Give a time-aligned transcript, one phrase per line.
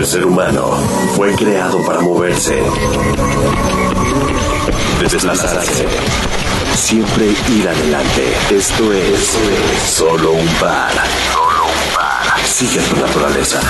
[0.00, 0.78] El ser humano
[1.14, 2.58] fue creado para moverse,
[4.98, 5.84] desplazarse,
[6.74, 8.34] siempre ir adelante.
[8.50, 9.36] Esto es,
[9.86, 10.90] solo un par.
[11.34, 12.46] Solo un par.
[12.46, 13.60] Sigue tu naturaleza.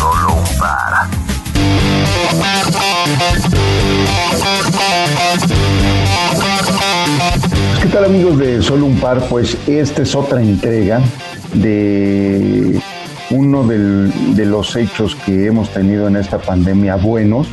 [0.00, 1.06] Solo un par.
[7.80, 9.28] ¿Qué tal amigos de Solo un par?
[9.28, 11.00] Pues esta es otra entrega
[11.52, 12.82] de
[13.30, 17.48] uno de los hechos que hemos tenido en esta pandemia buenos,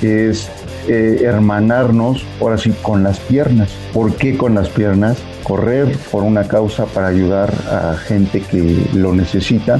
[0.00, 0.50] es
[0.88, 3.70] eh, hermanarnos, ahora sí, con las piernas.
[3.92, 5.16] ¿Por qué con las piernas?
[5.44, 9.78] Correr por una causa para ayudar a gente que lo necesita.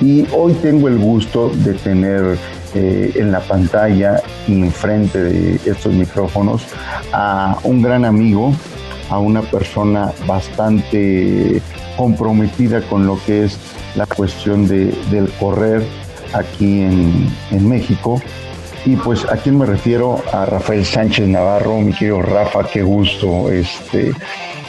[0.00, 2.36] Y hoy tengo el gusto de tener
[2.74, 6.66] eh, en la pantalla y enfrente de estos micrófonos
[7.12, 8.52] a un gran amigo,
[9.12, 11.60] a una persona bastante
[11.98, 13.58] comprometida con lo que es
[13.94, 15.84] la cuestión de, del correr
[16.32, 18.22] aquí en, en, México.
[18.86, 23.52] Y pues a quién me refiero a Rafael Sánchez Navarro, mi querido Rafa, qué gusto.
[23.52, 24.12] Este,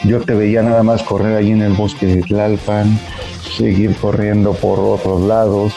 [0.03, 2.99] yo te veía nada más correr ahí en el bosque de Tlalpan,
[3.57, 5.73] seguir corriendo por otros lados,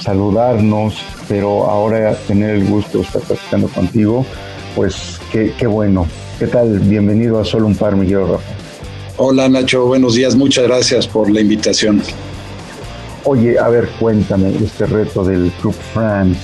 [0.00, 4.26] saludarnos, pero ahora tener el gusto de estar platicando contigo,
[4.78, 6.06] pues qué, qué bueno.
[6.38, 6.78] ¿Qué tal?
[6.78, 8.52] Bienvenido a Solo un Par, mi querido Rafa.
[9.16, 12.00] Hola Nacho, buenos días, muchas gracias por la invitación.
[13.24, 16.38] Oye, a ver, cuéntame este reto del Club France,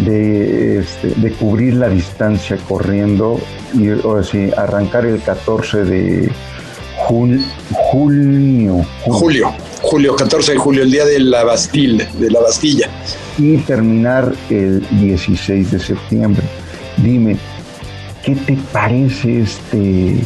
[0.00, 3.38] de, este, de cubrir la distancia corriendo
[3.72, 4.20] y o
[4.56, 6.32] arrancar el 14 de
[6.96, 7.38] junio,
[7.70, 8.84] julio.
[9.04, 12.90] Julio, julio, 14 de julio, el día de la Bastilla, de la Bastilla.
[13.38, 16.42] Y terminar el 16 de septiembre.
[16.96, 17.36] Dime,
[18.24, 20.16] ¿qué te parece este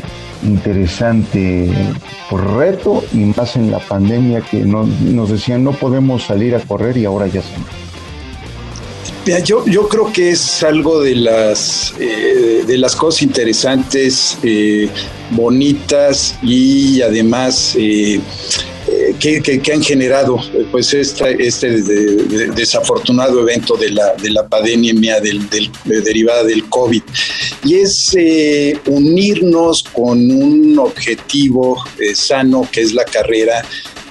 [0.42, 1.70] interesante
[2.30, 7.04] reto y más en la pandemia que nos decían no podemos salir a correr y
[7.04, 7.48] ahora ya se
[9.44, 14.88] yo, yo creo que es algo de las, eh, de las cosas interesantes, eh,
[15.30, 18.20] bonitas y además eh,
[19.18, 20.38] que, han generado
[20.70, 21.82] pues este, este
[22.54, 25.48] desafortunado evento de la, de la pandemia del,
[25.84, 27.02] derivada del COVID.
[27.64, 33.62] Y es eh, unirnos con un objetivo eh, sano que es la carrera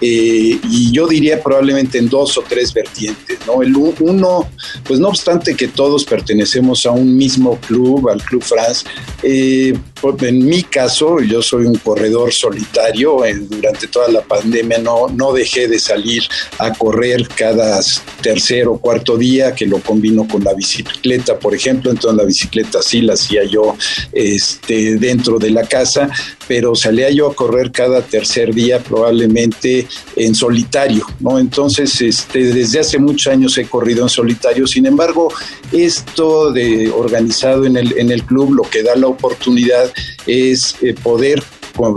[0.01, 3.37] eh, y yo diría probablemente en dos o tres vertientes.
[3.45, 3.61] ¿no?
[3.61, 4.49] El uno,
[4.83, 8.85] pues no obstante que todos pertenecemos a un mismo club, al Club France,
[9.21, 9.73] eh,
[10.21, 13.19] en mi caso, yo soy un corredor solitario,
[13.49, 16.23] durante toda la pandemia no, no dejé de salir
[16.57, 17.79] a correr cada
[18.21, 22.81] tercer o cuarto día, que lo combino con la bicicleta, por ejemplo, entonces la bicicleta
[22.81, 23.75] sí la hacía yo
[24.11, 26.09] este, dentro de la casa,
[26.47, 31.39] pero salía yo a correr cada tercer día probablemente en solitario, ¿no?
[31.39, 35.31] Entonces, este, desde hace muchos años he corrido en solitario, sin embargo,
[35.71, 39.90] esto de organizado en el, en el club lo que da la oportunidad
[40.25, 41.41] es eh, poder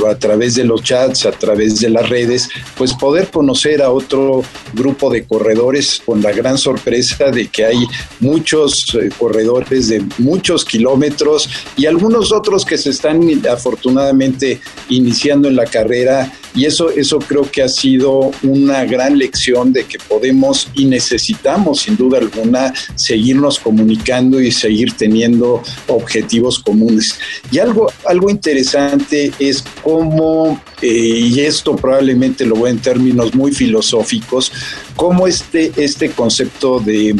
[0.09, 4.43] a través de los chats, a través de las redes, pues poder conocer a otro
[4.72, 7.87] grupo de corredores con la gran sorpresa de que hay
[8.21, 15.56] muchos eh, corredores de muchos kilómetros y algunos otros que se están afortunadamente iniciando en
[15.56, 20.69] la carrera y eso, eso creo que ha sido una gran lección de que podemos
[20.75, 27.19] y necesitamos sin duda alguna seguirnos comunicando y seguir teniendo objetivos comunes.
[27.50, 33.53] Y algo, algo interesante es cómo, eh, y esto probablemente lo voy en términos muy
[33.53, 34.53] filosóficos,
[34.97, 37.16] cómo este, este concepto de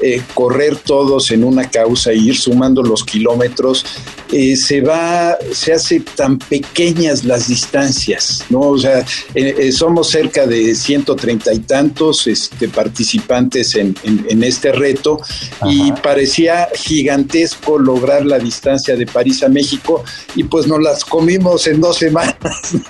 [0.00, 3.84] eh, correr todos en una causa e ir sumando los kilómetros,
[4.32, 8.77] eh, se va, se hace tan pequeñas las distancias, ¿no?
[8.78, 13.96] O sea, eh, somos cerca de 130 y tantos este, participantes en,
[14.42, 15.20] este reto
[15.66, 20.04] y parecía gigantesco lograr la distancia de París a México
[20.36, 22.36] y pues nos las comimos en dos semanas.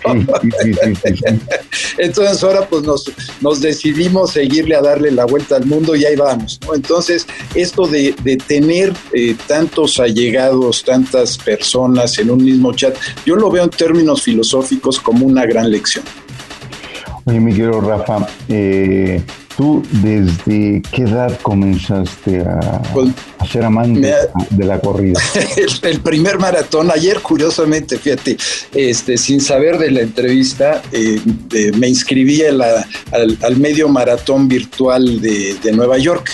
[1.99, 3.11] Entonces ahora pues nos,
[3.41, 6.61] nos decidimos seguirle a darle la vuelta al mundo y ahí vamos.
[6.75, 8.15] Entonces, esto de,
[8.47, 14.23] tener eh, tantos allegados, tantas personas en un mismo chat, yo lo veo en términos
[14.23, 15.78] filosóficos como una gran lección.
[17.25, 19.23] Oye, mi querido Rafa, eh,
[19.59, 23.09] ¿Tú desde qué edad comenzaste a, pues,
[23.51, 24.15] ser amante
[24.51, 25.21] de la corrida?
[25.83, 28.37] El, primer maratón, ayer curiosamente, fíjate,
[28.73, 31.21] este, sin saber de la entrevista, eh,
[31.77, 36.31] me inscribí al, medio maratón virtual de, Nueva York.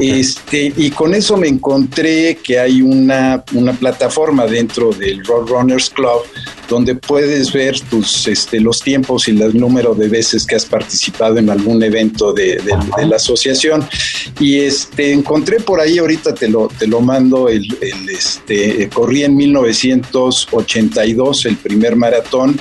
[0.00, 5.88] Este, y con eso me encontré que hay una, una plataforma dentro del Road Runners
[5.90, 6.22] Club
[6.68, 11.38] donde puedes ver tus, este, los tiempos y el número de veces que has participado
[11.38, 12.62] en algún evento de,
[13.06, 13.86] la asociación.
[14.40, 17.66] Y este, encontré por ahí, ahorita te lo, te lo mando, el,
[18.10, 22.60] este, corrí en 1982 el primer maratón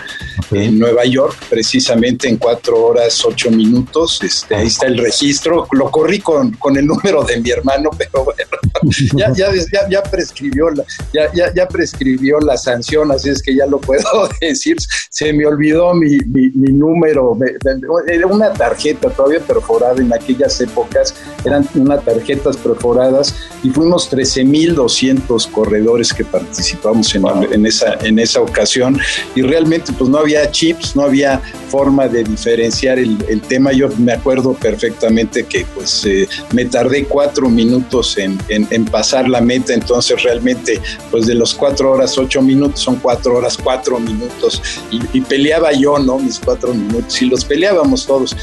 [0.51, 4.19] en Nueva York, precisamente en cuatro horas, ocho minutos.
[4.23, 5.67] Este, ahí está el registro.
[5.71, 8.43] Lo corrí con, con el número de mi hermano, pero bueno,
[9.15, 9.49] ya, ya,
[9.89, 10.83] ya, prescribió la,
[11.13, 14.77] ya, ya, ya, prescribió la sanción, así es que ya lo puedo decir.
[15.09, 17.37] Se me olvidó mi, mi, número.
[18.07, 23.33] Era una tarjeta todavía perforada en aquellas épocas, eran unas tarjetas perforadas
[23.63, 28.99] y fuimos 13.200 corredores que participamos en, en, esa, en esa ocasión
[29.35, 33.71] y realmente pues no había chips, no había forma de diferenciar el, tema.
[33.73, 39.39] Yo me acuerdo perfectamente que pues eh, me tardé cuatro minutos en, en, pasar la
[39.39, 44.61] meta, entonces realmente pues de los cuatro horas ocho minutos son cuatro horas cuatro minutos
[44.91, 46.19] y, peleaba yo, ¿no?
[46.19, 48.35] Mis cuatro minutos y los peleábamos todos.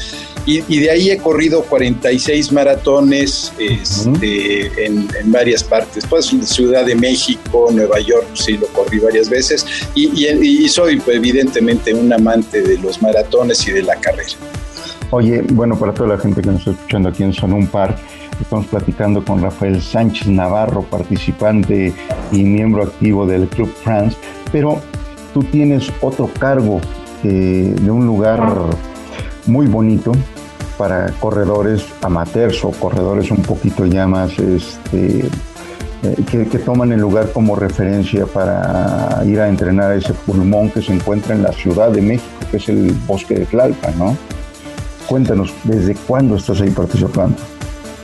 [0.45, 7.69] Y, de ahí he corrido 46 maratones este, en, varias partes, pues Ciudad de México,
[7.71, 9.65] Nueva York, sí lo corrí varias veces
[9.95, 14.33] y, y soy pues, evidentemente un amante de los maratones y de la carrera.
[15.13, 17.99] Oye, bueno, para toda la gente que nos está escuchando aquí en Sonún Park,
[18.41, 21.93] estamos platicando con Rafael Sánchez Navarro, participante
[22.31, 24.17] y miembro activo del Club France,
[24.51, 24.81] pero
[25.33, 26.79] tú tienes otro cargo
[27.23, 28.41] eh, de un lugar
[29.45, 30.11] muy bonito
[30.77, 35.29] para corredores amateurs o corredores un poquito ya más este,
[36.03, 40.81] eh, que, toman el lugar como referencia para ir a entrenar a ese pulmón que
[40.81, 44.17] se encuentra en la Ciudad de México, que es el bosque de Tlalpan, ¿no?
[45.07, 47.37] Cuéntanos, ¿desde cuándo estás ahí participando?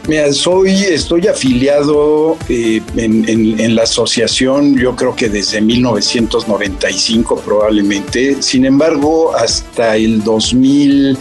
[0.08, 8.42] Mira, soy, estoy afiliado eh, en, la asociación, yo creo que desde 1995 probablemente.
[8.42, 11.18] Sin embargo, hasta el 2000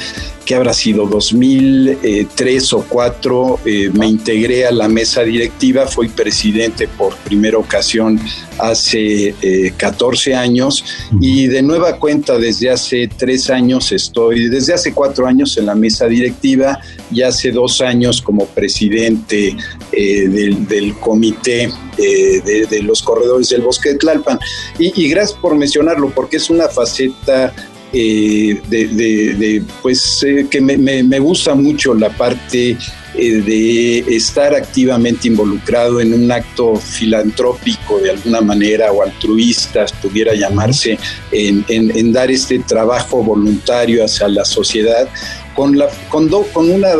[0.48, 6.88] que habrá sido 2003 o 4, eh, me integré a la mesa directiva, fui presidente
[6.88, 8.18] por primera ocasión
[8.56, 9.34] hace
[9.76, 10.82] 14 eh, años
[11.20, 15.74] y de nueva cuenta desde hace tres años estoy, desde hace cuatro años en la
[15.74, 16.80] mesa directiva
[17.12, 19.54] y hace dos años como presidente
[19.92, 24.38] eh, del, comité de, los corredores del bosque de Tlalpan.
[24.78, 27.52] Y, y gracias por mencionarlo porque es una faceta
[27.93, 32.76] eh, de, pues eh, que me, gusta mucho la parte
[33.14, 40.35] eh, de estar activamente involucrado en un acto filantrópico de alguna manera o altruista, pudiera
[40.35, 40.99] llamarse,
[41.32, 45.08] en, dar este trabajo voluntario hacia la sociedad
[45.55, 46.90] con, la, con, con una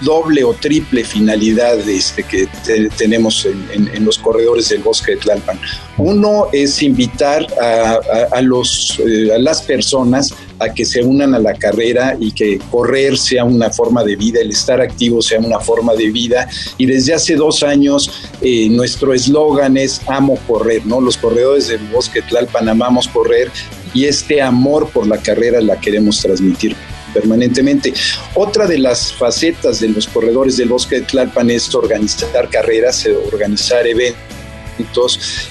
[0.00, 2.48] doble o triple finalidad este, que
[2.96, 5.58] tenemos en, los corredores del bosque de Tlalpan.
[5.96, 11.54] Uno es invitar a, los, eh, a las personas a que se unan a la
[11.54, 15.94] carrera y que correr sea una forma de vida, el estar activo sea una forma
[15.94, 16.48] de vida.
[16.78, 18.10] Y desde hace dos años
[18.40, 21.00] eh, nuestro eslogan es amo correr, ¿no?
[21.00, 23.50] Los corredores del bosque Tlalpan amamos correr
[23.94, 26.76] y este amor por la carrera la queremos transmitir
[27.16, 27.94] permanentemente.
[28.34, 33.16] Otra de las facetas de los corredores del bosque de Tlalpan es organizar carreras, eh,
[33.32, 34.35] organizar eventos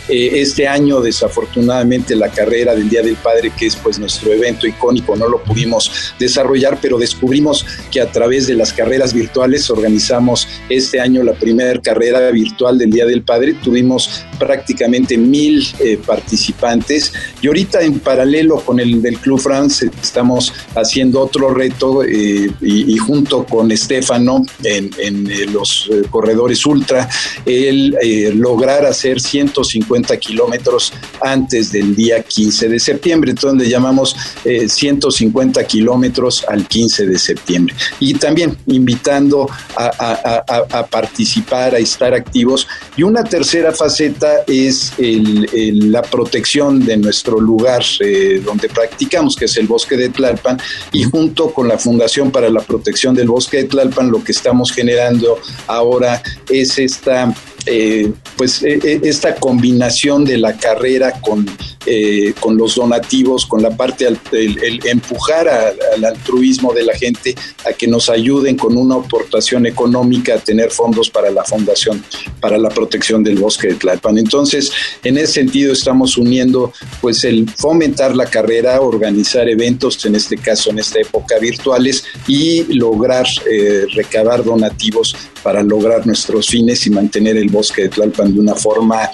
[0.08, 4.68] eh, este año, desafortunadamente, la carrera del Día del Padre, que es pues nuestro evento
[4.68, 10.48] icónico, no lo pudimos desarrollar, pero descubrimos que a través de las carreras virtuales organizamos
[10.70, 13.56] este año la primera carrera virtual del Día del Padre.
[13.64, 20.54] Tuvimos prácticamente mil eh, participantes y ahorita en paralelo con el del Club France estamos
[20.76, 27.10] haciendo otro reto eh, y, junto con Estefano en, en los corredores ultra,
[27.46, 27.96] el
[28.38, 33.32] lograr hacer 150 kilómetros antes del día 15 de septiembre.
[33.32, 37.76] Entonces le llamamos 150 eh, kilómetros al 15 de septiembre.
[38.00, 42.68] Y también invitando a, participar, a estar activos.
[42.98, 49.58] Y una tercera faceta es la protección de nuestro lugar eh, donde practicamos, que es
[49.58, 50.60] el bosque de Tlalpan.
[50.92, 54.72] Y junto con la Fundación para la Protección del Bosque de Tlalpan, lo que estamos
[54.72, 57.34] generando ahora es esta
[57.66, 61.46] eh, pues e, e, esta combinación de la carrera con,
[61.86, 67.36] eh, con los donativos, con la parte, el, empujar al altruismo de la gente
[67.68, 72.04] a que nos ayuden con una aportación económica a tener fondos para la fundación,
[72.40, 74.18] para la protección del bosque de Tlalpan.
[74.18, 74.72] Entonces,
[75.04, 80.70] en ese sentido estamos uniendo pues el fomentar la carrera, organizar eventos, en este caso
[80.70, 87.38] en esta época virtuales y lograr eh, recabar donativos para lograr nuestros fines y mantener
[87.38, 89.08] el bosque de Tlalpan de una forma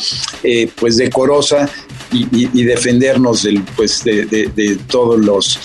[0.44, 1.70] eh, pues decorosa
[2.14, 5.60] y, defendernos del, pues de, todos los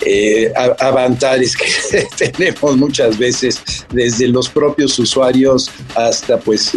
[0.00, 3.62] eh, avantares que tenemos muchas veces
[3.92, 6.72] desde los propios usuarios hasta pues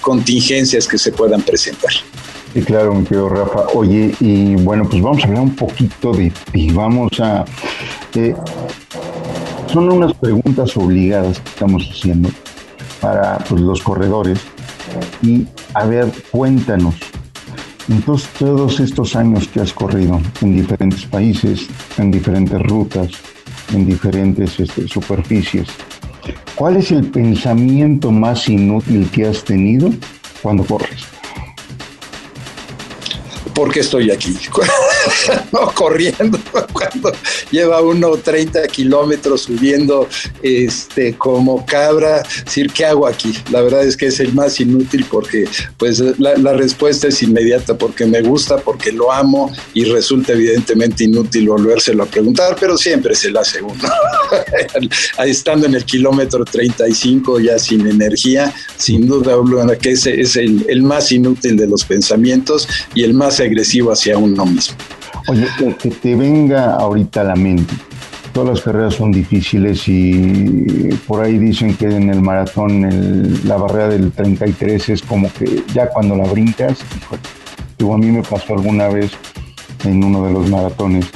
[0.00, 1.92] contingencias que se puedan presentar.
[2.66, 3.66] Claro, mi querido Rafa.
[3.74, 6.70] Oye, y bueno, pues vamos a hablar un poquito de ti.
[6.72, 7.44] Vamos a...
[8.14, 8.34] Eh,
[9.72, 12.28] son unas preguntas obligadas que estamos haciendo
[13.00, 14.40] para pues, los corredores.
[15.22, 16.94] Y a ver, cuéntanos,
[17.88, 23.08] entonces todos estos años que has corrido en diferentes países, en diferentes rutas,
[23.72, 25.68] en diferentes este, superficies,
[26.54, 29.90] ¿cuál es el pensamiento más inútil que has tenido
[30.42, 31.06] cuando corres?
[33.60, 34.34] ¿por qué estoy aquí?
[35.52, 36.38] no corriendo,
[36.72, 37.12] cuando
[37.50, 40.08] lleva uno 30 kilómetros subiendo
[40.42, 43.32] este, como cabra, decir, ¿qué hago aquí?
[43.50, 48.04] La verdad es que es el más inútil porque pues la, respuesta es inmediata, porque
[48.06, 53.30] me gusta, porque lo amo y resulta evidentemente inútil volvérselo a preguntar, pero siempre se
[53.30, 53.82] la hace uno.
[55.24, 59.30] Estando en el kilómetro 35 ya sin energía, sin duda
[59.80, 64.18] que ese es el, el más inútil de los pensamientos y el más agresivo hacia
[64.18, 64.76] uno mismo.
[65.28, 67.74] Oye, que, te venga ahorita a la mente.
[68.32, 73.88] Todas las carreras son difíciles y por ahí dicen que en el maratón la barrera
[73.88, 76.78] del 33 es como que ya cuando la brincas,
[77.92, 79.12] a mí me pasó alguna vez
[79.84, 81.06] en uno de los maratones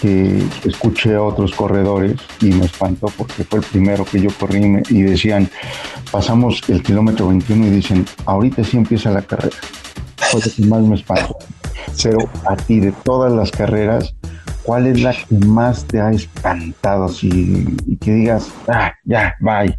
[0.00, 4.82] que escuché a otros corredores y me espantó porque fue el primero que yo corrí
[4.90, 5.48] y decían,
[6.12, 9.56] pasamos el kilómetro 21 y dicen, ahorita sí empieza la carrera.
[10.16, 11.38] Fue lo que más me espantó.
[12.02, 14.14] Pero a ti, de todas las carreras,
[14.62, 17.10] ¿cuál es la que más te ha espantado?
[17.22, 19.78] y que digas, ah, ya, bye.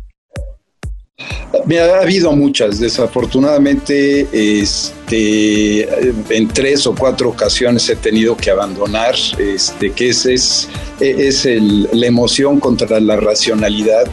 [1.66, 5.90] Me ha habido muchas, desafortunadamente, este,
[6.30, 11.46] en tres o cuatro ocasiones he tenido que abandonar, este, que es, es, es
[11.92, 14.06] la emoción contra la racionalidad,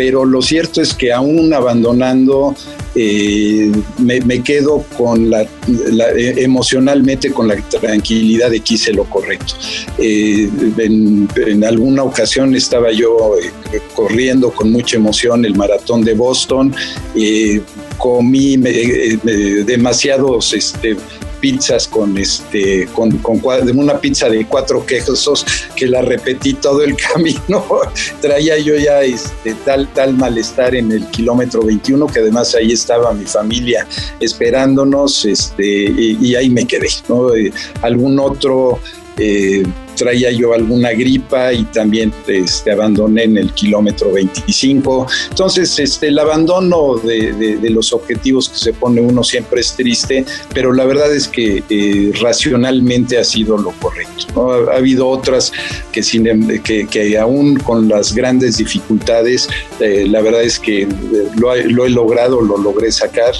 [0.00, 2.54] pero lo cierto es que aún abandonando
[2.94, 9.56] eh, me, quedo con la, eh, emocionalmente con la tranquilidad de que hice lo correcto.
[9.98, 13.34] Eh, en, alguna ocasión estaba yo
[13.94, 16.74] corriendo con mucha emoción el maratón de Boston,
[17.98, 20.96] comí demasiados este,
[21.40, 23.40] pizzas con este con, con,
[23.78, 25.44] una pizza de cuatro quesos
[25.74, 27.64] que la repetí todo el camino
[28.20, 33.12] traía yo ya este tal tal malestar en el kilómetro 21 que además ahí estaba
[33.12, 33.86] mi familia
[34.20, 37.34] esperándonos este y, ahí me quedé ¿no?
[37.34, 38.80] Eh, algún otro
[39.18, 39.62] eh,
[40.00, 45.06] traía yo alguna gripa y también este, abandoné en el kilómetro 25.
[45.28, 50.72] Entonces, este, el abandono de, los objetivos que se pone uno siempre es triste, pero
[50.72, 54.70] la verdad es que eh, racionalmente ha sido lo correcto.
[54.70, 55.52] Ha, habido otras
[55.92, 60.88] que, sin, em, que, que, aún con las grandes dificultades, eh, la verdad es que
[61.36, 63.34] lo, he logrado, lo logré sacar.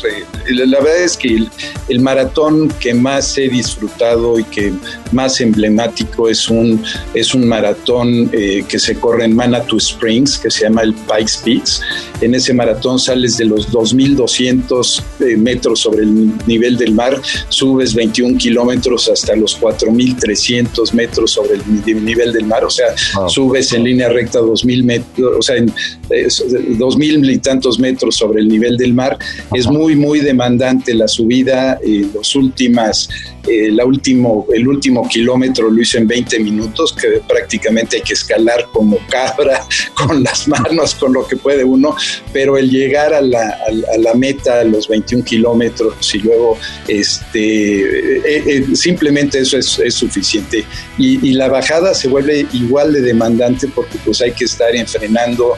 [0.50, 1.50] la verdad es que el,
[1.88, 4.74] el maratón que más he disfrutado y que
[5.12, 6.82] más emblemático es un,
[7.14, 11.32] es un maratón eh, que se corre en Manitou Springs, que se llama el Pikes
[11.44, 11.80] Peaks.
[12.20, 17.94] En ese maratón sales de los 2.200 eh, metros sobre el nivel del mar, subes
[17.94, 22.86] 21 kilómetros hasta los 4.300 metros sobre el nivel del mar, o sea,
[23.28, 25.68] subes en línea recta 2.000 metros, o sea, en
[26.08, 29.18] 2.000 y tantos metros sobre el nivel del mar.
[29.54, 31.78] Es muy, muy demandante la subida.
[31.84, 33.08] Eh, los últimas
[33.46, 38.12] eh, la último, el último kilómetro lo hice en 20 minutos, que prácticamente hay que
[38.12, 41.96] escalar como cabra, con las manos, con lo que puede uno,
[42.32, 47.80] pero el llegar a la, a, la meta, a los 21 kilómetros y luego este,
[47.80, 50.64] eh, eh, simplemente eso es, es suficiente.
[50.98, 55.56] Y, y, la bajada se vuelve igual de demandante porque pues hay que estar enfrenando,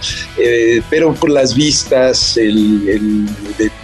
[0.89, 3.27] pero por las vistas el,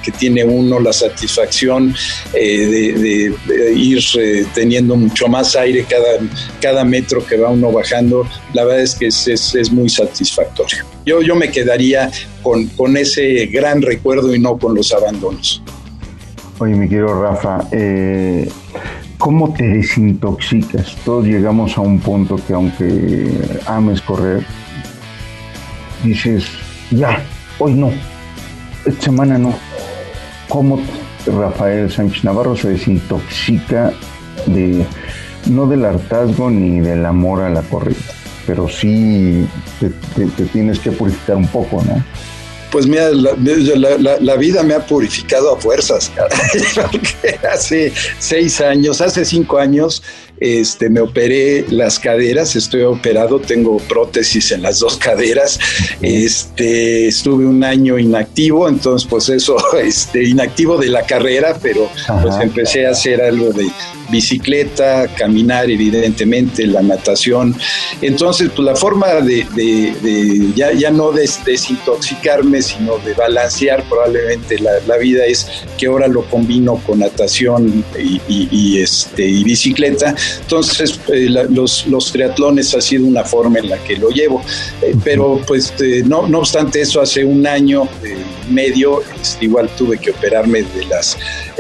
[0.05, 1.95] que tiene uno, la satisfacción
[2.33, 3.35] de
[3.75, 6.19] ir eh, teniendo mucho más aire cada,
[6.61, 10.85] cada metro que va uno bajando, la verdad es que es, es, muy satisfactorio.
[11.05, 12.11] Yo, yo me quedaría
[12.43, 15.63] con, con, ese gran recuerdo y no con los abandonos.
[16.59, 18.49] Oye, mi querido Rafa, eh,
[19.19, 20.97] ¿cómo te desintoxicas?
[21.05, 23.31] Todos llegamos a un punto que aunque
[23.67, 24.45] ames correr,
[26.03, 26.45] dices,
[26.91, 27.23] ya,
[27.59, 27.93] hoy no,
[28.85, 29.55] esta semana no.
[30.49, 30.81] ¿Cómo
[31.31, 33.93] Rafael Sánchez Navarro se desintoxica
[34.47, 34.85] de
[35.47, 37.97] no del hartazgo ni del amor a la corrida,
[38.47, 39.47] pero sí
[39.81, 39.91] te,
[40.47, 42.03] tienes que purificar un poco, ¿no?
[42.71, 46.13] Pues mira, la, vida me ha purificado a fuerzas.
[47.51, 50.03] hace seis años, hace cinco años,
[50.41, 55.59] este, me operé las caderas, estoy operado, tengo prótesis en las dos caderas,
[56.01, 61.89] este, estuve un año inactivo, entonces pues eso, este, inactivo de la carrera, pero
[62.23, 63.67] pues empecé a hacer algo de
[64.11, 67.55] bicicleta, caminar evidentemente, la natación,
[68.01, 75.25] entonces pues la forma de, ya, ya, no desintoxicarme, sino de balancear probablemente la, vida
[75.27, 82.13] es que ahora lo combino con natación y, este, y bicicleta, entonces, eh, los, los,
[82.13, 84.43] triatlones ha sido una forma en la que lo llevo.
[84.83, 87.89] Eh, pero, pues, eh, no, no obstante eso, hace un año
[88.49, 91.17] y medio, este, igual tuve que operarme de las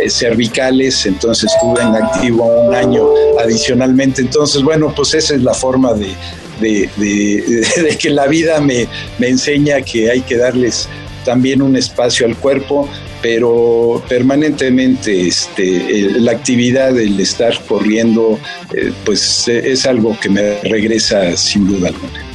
[0.08, 3.08] cervicales, entonces estuve en activo un año
[3.40, 4.22] adicionalmente.
[4.22, 6.14] Entonces, bueno, pues esa es la forma de,
[6.60, 8.86] de, de, que la vida me,
[9.18, 10.88] me, enseña que hay que darles
[11.24, 12.88] también un espacio al cuerpo,
[13.22, 18.38] pero permanentemente este, la actividad, el estar corriendo,
[18.74, 22.28] eh, pues eh, es algo que me regresa sin duda alguna.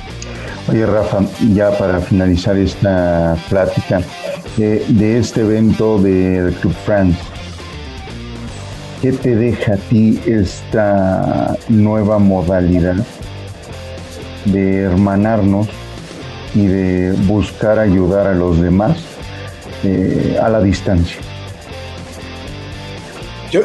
[0.67, 4.01] Oye Rafa, ya para finalizar esta plática
[4.57, 7.19] eh, de este evento del Club France,
[9.01, 12.95] ¿qué te deja a ti esta nueva modalidad
[14.45, 15.67] de hermanarnos
[16.55, 19.12] y de buscar ayudar a los demás?
[19.83, 21.17] Eh, a la distancia.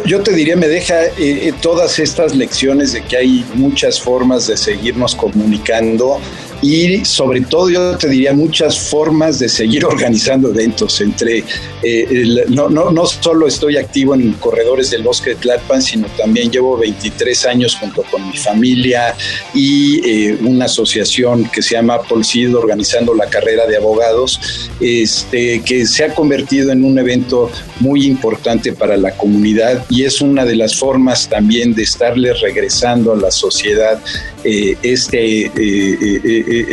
[0.04, 4.46] Yo, te diría, me deja eh, eh, todas estas lecciones de que hay muchas formas
[4.46, 6.20] de seguirnos comunicando
[6.62, 11.44] y sobre todo yo te diría muchas formas de seguir organizando eventos entre
[11.82, 16.50] eh, no, no, no, solo estoy activo en corredores del bosque de Tlalpan sino también
[16.50, 19.14] llevo 23 años junto con mi familia
[19.54, 24.40] y eh, una asociación que se llama Polcid organizando la carrera de abogados
[24.80, 27.50] este, que se ha convertido en un evento
[27.80, 33.12] muy importante para la comunidad y es una de las formas también de estarles regresando
[33.12, 34.00] a la sociedad
[34.44, 35.50] eh, este,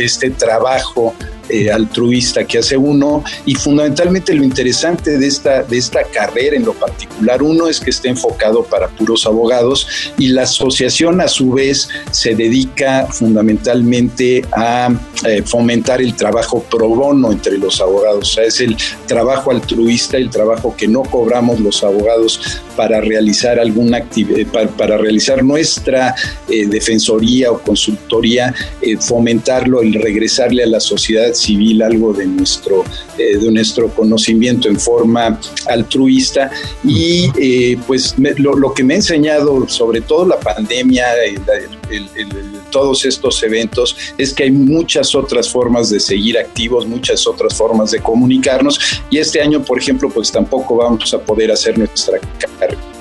[0.04, 1.14] este trabajo
[1.48, 6.64] eh, altruista que hace uno y fundamentalmente lo interesante de esta, de esta carrera en
[6.64, 9.86] lo particular, uno es que está enfocado para puros abogados
[10.18, 14.88] y la asociación a su vez se dedica fundamentalmente a
[15.24, 20.16] eh, fomentar el trabajo pro bono entre los abogados, o sea, es el trabajo altruista,
[20.16, 26.14] el trabajo que no cobramos los abogados para realizar alguna actividad, eh, para, realizar nuestra
[26.48, 28.54] defensoría o consultoría,
[29.00, 32.84] fomentarlo, y regresarle a la sociedad civil algo de nuestro,
[33.18, 36.50] eh, de nuestro conocimiento en forma altruista.
[36.84, 41.06] Y eh, pues lo, que me ha enseñado sobre todo la pandemia,
[42.70, 47.90] todos estos eventos, es que hay muchas otras formas de seguir activos, muchas otras formas
[47.90, 48.80] de comunicarnos.
[49.10, 52.95] Y este año, por ejemplo, pues tampoco vamos a poder hacer nuestra carrera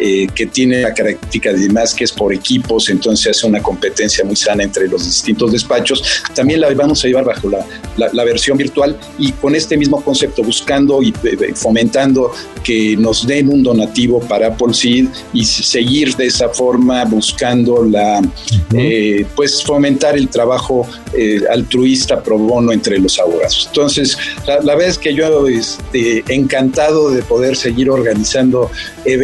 [0.00, 4.36] eh, que tiene la característica además que es por equipos, entonces hace una competencia muy
[4.36, 6.02] sana entre los distintos despachos.
[6.34, 7.66] También la vamos a llevar bajo la,
[8.12, 12.30] la, versión virtual y con este mismo concepto, buscando y eh, fomentando
[12.62, 18.22] que nos den un donativo para Apple Seed y seguir de esa forma buscando la,
[18.74, 20.86] eh, pues fomentar el trabajo
[21.50, 23.64] altruista pro bono entre los abogados.
[23.68, 28.70] Entonces, la, la verdad es que yo este, encantado de poder seguir organizando
[29.04, 29.17] eventos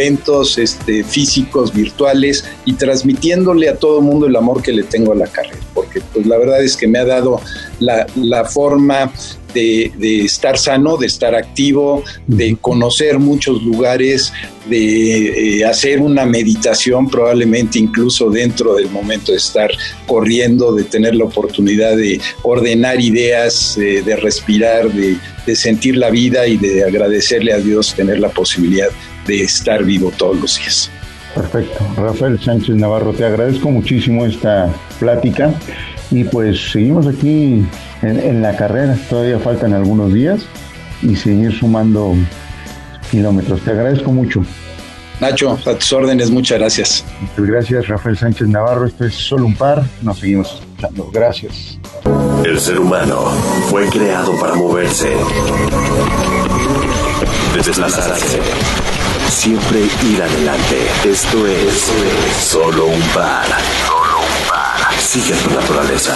[0.58, 5.16] este, físicos, virtuales y transmitiéndole a todo el mundo el amor que le tengo a
[5.16, 7.40] la carrera, porque pues la verdad es que me ha dado
[7.78, 9.12] la, forma
[9.54, 9.92] de,
[10.24, 14.32] estar sano, de estar activo, de conocer muchos lugares,
[14.68, 19.70] de eh, hacer una meditación probablemente incluso dentro del momento de estar
[20.06, 26.10] corriendo, de tener la oportunidad de ordenar ideas, eh, de respirar, de, de sentir la
[26.10, 28.88] vida y de agradecerle a Dios tener la posibilidad
[29.26, 30.90] de estar vivo todos los días.
[31.34, 31.84] Perfecto.
[31.96, 35.52] Rafael Sánchez Navarro, te agradezco muchísimo esta plática
[36.10, 37.64] y pues seguimos aquí
[38.02, 40.42] en, la carrera, todavía faltan algunos días
[41.02, 42.14] y seguir sumando
[43.10, 43.60] kilómetros.
[43.62, 44.44] Te agradezco mucho.
[45.20, 47.04] Nacho, a tus órdenes, muchas gracias.
[47.20, 48.86] Muchas gracias, Rafael Sánchez Navarro.
[48.86, 51.10] Esto es solo un par, nos seguimos escuchando.
[51.12, 51.78] Gracias.
[52.44, 53.22] El ser humano
[53.70, 55.08] fue creado para moverse,
[57.56, 58.83] desplazarse
[59.44, 60.90] siempre ir adelante.
[61.04, 61.92] Esto es,
[62.40, 63.44] solo un par.
[63.86, 64.98] Solo un par.
[64.98, 66.14] Sigue tu naturaleza.